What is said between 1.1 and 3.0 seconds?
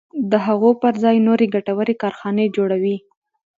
نورې ګټورې کارخانې جوړوي.